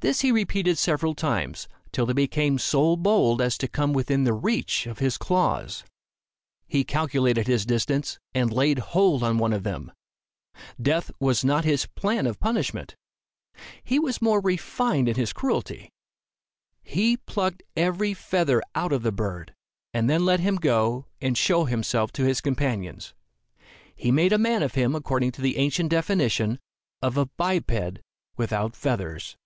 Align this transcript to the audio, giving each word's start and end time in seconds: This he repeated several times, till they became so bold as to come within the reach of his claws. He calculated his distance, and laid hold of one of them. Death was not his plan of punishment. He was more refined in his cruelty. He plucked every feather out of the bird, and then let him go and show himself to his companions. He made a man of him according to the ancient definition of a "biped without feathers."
This 0.00 0.22
he 0.22 0.32
repeated 0.32 0.78
several 0.78 1.14
times, 1.14 1.68
till 1.92 2.06
they 2.06 2.14
became 2.14 2.58
so 2.58 2.96
bold 2.96 3.42
as 3.42 3.58
to 3.58 3.68
come 3.68 3.92
within 3.92 4.24
the 4.24 4.32
reach 4.32 4.86
of 4.86 4.98
his 4.98 5.18
claws. 5.18 5.84
He 6.66 6.84
calculated 6.84 7.46
his 7.46 7.66
distance, 7.66 8.18
and 8.34 8.50
laid 8.50 8.78
hold 8.78 9.22
of 9.22 9.38
one 9.38 9.52
of 9.52 9.62
them. 9.62 9.92
Death 10.80 11.10
was 11.20 11.44
not 11.44 11.66
his 11.66 11.84
plan 11.84 12.26
of 12.26 12.40
punishment. 12.40 12.94
He 13.84 13.98
was 13.98 14.22
more 14.22 14.40
refined 14.40 15.06
in 15.06 15.16
his 15.16 15.34
cruelty. 15.34 15.90
He 16.82 17.18
plucked 17.18 17.62
every 17.76 18.14
feather 18.14 18.62
out 18.74 18.94
of 18.94 19.02
the 19.02 19.12
bird, 19.12 19.52
and 19.92 20.08
then 20.08 20.24
let 20.24 20.40
him 20.40 20.56
go 20.56 21.04
and 21.20 21.36
show 21.36 21.66
himself 21.66 22.10
to 22.12 22.24
his 22.24 22.40
companions. 22.40 23.12
He 23.94 24.10
made 24.10 24.32
a 24.32 24.38
man 24.38 24.62
of 24.62 24.72
him 24.76 24.94
according 24.94 25.32
to 25.32 25.42
the 25.42 25.58
ancient 25.58 25.90
definition 25.90 26.58
of 27.02 27.18
a 27.18 27.26
"biped 27.26 27.98
without 28.38 28.74
feathers." 28.74 29.36